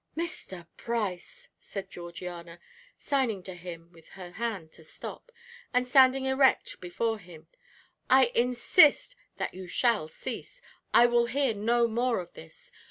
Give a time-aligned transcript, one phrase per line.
[0.17, 0.65] "Mr.
[0.77, 2.59] Price," said Georgiana,
[2.97, 5.31] signing to him with her hand to stop,
[5.75, 7.45] and standing erect before him,
[8.09, 10.59] "I insist that you shall cease.
[10.91, 12.71] I will hear no more of this.